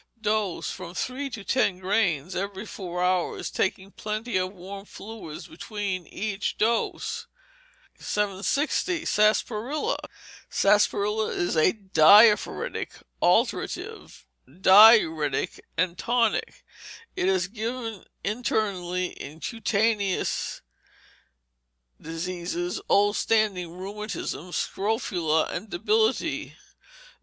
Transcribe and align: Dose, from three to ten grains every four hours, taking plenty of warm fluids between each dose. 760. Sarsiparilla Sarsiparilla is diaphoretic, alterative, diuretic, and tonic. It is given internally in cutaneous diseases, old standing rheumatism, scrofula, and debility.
Dose, 0.19 0.71
from 0.71 0.95
three 0.95 1.29
to 1.29 1.43
ten 1.43 1.77
grains 1.77 2.35
every 2.35 2.65
four 2.65 3.03
hours, 3.03 3.51
taking 3.51 3.91
plenty 3.91 4.35
of 4.35 4.51
warm 4.51 4.83
fluids 4.85 5.45
between 5.45 6.07
each 6.07 6.57
dose. 6.57 7.27
760. 7.99 9.05
Sarsiparilla 9.05 9.97
Sarsiparilla 10.49 11.27
is 11.35 11.55
diaphoretic, 11.55 13.03
alterative, 13.21 14.25
diuretic, 14.47 15.63
and 15.77 15.99
tonic. 15.99 16.65
It 17.15 17.27
is 17.27 17.47
given 17.47 18.03
internally 18.23 19.09
in 19.21 19.39
cutaneous 19.39 20.61
diseases, 22.01 22.81
old 22.89 23.15
standing 23.17 23.69
rheumatism, 23.77 24.51
scrofula, 24.51 25.43
and 25.51 25.69
debility. 25.69 26.55